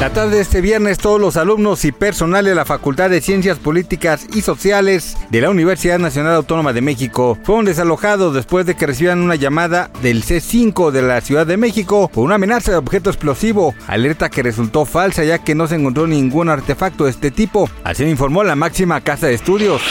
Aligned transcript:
La 0.00 0.08
tarde 0.08 0.36
de 0.36 0.40
este 0.40 0.62
viernes 0.62 0.96
todos 0.96 1.20
los 1.20 1.36
alumnos 1.36 1.84
y 1.84 1.92
personal 1.92 2.42
de 2.42 2.54
la 2.54 2.64
Facultad 2.64 3.10
de 3.10 3.20
Ciencias 3.20 3.58
Políticas 3.58 4.26
y 4.34 4.40
Sociales 4.40 5.14
de 5.28 5.42
la 5.42 5.50
Universidad 5.50 5.98
Nacional 5.98 6.36
Autónoma 6.36 6.72
de 6.72 6.80
México 6.80 7.36
fueron 7.42 7.66
desalojados 7.66 8.32
después 8.34 8.64
de 8.64 8.76
que 8.76 8.86
recibieran 8.86 9.20
una 9.20 9.34
llamada 9.34 9.90
del 10.00 10.24
C5 10.24 10.90
de 10.90 11.02
la 11.02 11.20
Ciudad 11.20 11.46
de 11.46 11.58
México 11.58 12.10
por 12.14 12.24
una 12.24 12.36
amenaza 12.36 12.70
de 12.70 12.78
objeto 12.78 13.10
explosivo, 13.10 13.74
alerta 13.88 14.30
que 14.30 14.42
resultó 14.42 14.86
falsa 14.86 15.22
ya 15.22 15.36
que 15.36 15.54
no 15.54 15.66
se 15.66 15.74
encontró 15.74 16.06
ningún 16.06 16.48
artefacto 16.48 17.04
de 17.04 17.10
este 17.10 17.30
tipo, 17.30 17.68
así 17.84 18.02
lo 18.02 18.08
informó 18.08 18.42
la 18.42 18.56
máxima 18.56 19.02
casa 19.02 19.26
de 19.26 19.34
estudios. 19.34 19.82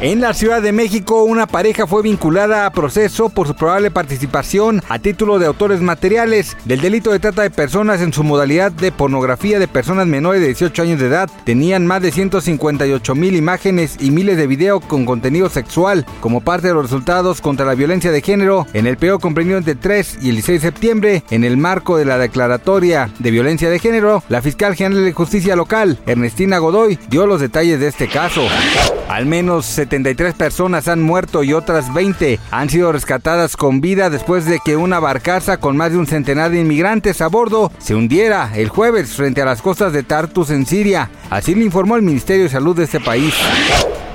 En 0.00 0.20
la 0.20 0.34
Ciudad 0.34 0.60
de 0.60 0.72
México 0.72 1.22
una 1.22 1.46
pareja 1.46 1.86
fue 1.86 2.02
vinculada 2.02 2.66
a 2.66 2.72
proceso 2.72 3.28
por 3.28 3.46
su 3.46 3.54
probable 3.54 3.92
participación 3.92 4.82
a 4.88 4.98
título 4.98 5.38
de 5.38 5.46
autores 5.46 5.80
materiales 5.80 6.56
del 6.64 6.80
delito 6.80 7.12
de 7.12 7.20
trata 7.20 7.42
de 7.42 7.50
personas 7.50 8.00
en 8.00 8.12
su 8.12 8.24
modalidad 8.24 8.72
de 8.72 8.90
pornografía 8.90 9.35
de 9.36 9.68
personas 9.68 10.06
menores 10.06 10.40
de 10.40 10.48
18 10.48 10.82
años 10.82 10.98
de 10.98 11.06
edad. 11.06 11.30
Tenían 11.44 11.86
más 11.86 12.02
de 12.02 12.10
158 12.10 13.14
mil 13.14 13.36
imágenes 13.36 13.96
y 14.00 14.10
miles 14.10 14.36
de 14.36 14.46
videos 14.46 14.84
con 14.84 15.06
contenido 15.06 15.48
sexual 15.48 16.04
como 16.20 16.40
parte 16.40 16.68
de 16.68 16.74
los 16.74 16.84
resultados 16.84 17.40
contra 17.40 17.64
la 17.64 17.74
violencia 17.74 18.10
de 18.10 18.22
género 18.22 18.66
en 18.72 18.86
el 18.86 18.96
periodo 18.96 19.20
comprendido 19.20 19.58
entre 19.58 19.76
3 19.76 20.18
y 20.22 20.30
el 20.30 20.36
16 20.36 20.62
de 20.62 20.68
septiembre. 20.68 21.22
En 21.30 21.44
el 21.44 21.56
marco 21.56 21.96
de 21.96 22.06
la 22.06 22.18
declaratoria 22.18 23.10
de 23.18 23.30
violencia 23.30 23.70
de 23.70 23.78
género, 23.78 24.24
la 24.28 24.42
fiscal 24.42 24.74
general 24.74 25.04
de 25.04 25.12
justicia 25.12 25.54
local, 25.54 25.98
Ernestina 26.06 26.58
Godoy, 26.58 26.98
dio 27.08 27.26
los 27.26 27.40
detalles 27.40 27.78
de 27.78 27.88
este 27.88 28.08
caso. 28.08 28.42
Al 29.08 29.26
menos 29.26 29.66
73 29.66 30.34
personas 30.34 30.88
han 30.88 31.02
muerto 31.02 31.44
y 31.44 31.52
otras 31.52 31.94
20 31.94 32.40
han 32.50 32.68
sido 32.68 32.90
rescatadas 32.90 33.56
con 33.56 33.80
vida 33.80 34.10
después 34.10 34.44
de 34.46 34.58
que 34.64 34.76
una 34.76 34.98
barcaza 34.98 35.58
con 35.58 35.76
más 35.76 35.92
de 35.92 35.98
un 35.98 36.08
centenar 36.08 36.50
de 36.50 36.60
inmigrantes 36.60 37.20
a 37.20 37.28
bordo 37.28 37.70
se 37.78 37.94
hundiera 37.94 38.50
el 38.56 38.68
jueves 38.68 39.10
frente 39.26 39.42
a 39.42 39.44
las 39.44 39.60
costas 39.60 39.92
de 39.92 40.04
Tartus 40.04 40.50
en 40.50 40.64
Siria. 40.66 41.10
Así 41.30 41.52
lo 41.56 41.64
informó 41.64 41.96
el 41.96 42.02
Ministerio 42.02 42.44
de 42.44 42.48
Salud 42.48 42.76
de 42.76 42.84
este 42.84 43.00
país. 43.00 43.34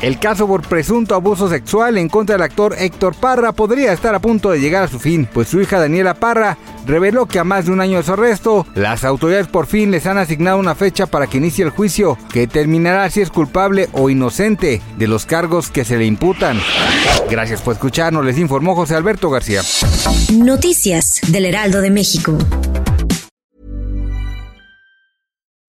El 0.02 0.20
caso 0.20 0.48
por 0.48 0.62
presunto 0.62 1.16
abuso 1.16 1.50
sexual 1.50 1.98
en 1.98 2.08
contra 2.08 2.36
del 2.36 2.44
actor 2.44 2.74
Héctor 2.80 3.14
Parra 3.14 3.52
podría 3.52 3.92
estar 3.92 4.16
a 4.16 4.20
punto 4.20 4.52
de 4.52 4.62
llegar 4.62 4.84
a 4.84 4.88
su 4.88 5.00
fin, 5.00 5.28
pues 5.32 5.50
su 5.50 5.60
hija 5.60 5.80
Daniela 5.80 6.14
Parra 6.14 6.58
reveló 6.88 7.26
que 7.26 7.40
a 7.40 7.44
más 7.44 7.66
de 7.66 7.74
un 7.74 7.82
año 7.82 7.98
de 7.98 8.04
su 8.04 8.14
arresto, 8.14 8.66
las 8.74 9.04
autoridades 9.04 9.48
por 9.48 9.68
fin 9.68 9.92
les 9.92 10.06
han 10.06 10.18
asignado 10.18 10.60
una 10.60 10.76
fecha 10.76 11.08
para 11.08 11.28
que 11.28 11.40
inicie 11.40 11.66
el 11.66 11.72
juicio, 11.72 12.18
que 12.32 12.40
determinará 12.40 13.10
si 13.10 13.20
es 13.20 13.30
culpable 13.30 13.90
o 13.92 14.10
inocente 14.10 14.82
de 14.98 15.08
los 15.08 15.26
cargos 15.26 15.70
que 15.70 15.84
se 15.84 15.98
le 15.98 16.06
imputan. 16.06 16.58
Gracias 17.30 17.60
por 17.62 17.74
escucharnos, 17.74 18.24
les 18.24 18.38
informó 18.38 18.76
José 18.76 18.96
Alberto 18.96 19.30
García. 19.30 19.62
Noticias 20.32 21.20
del 21.28 21.46
Heraldo 21.46 21.82
de 21.82 21.90
México. 21.92 22.38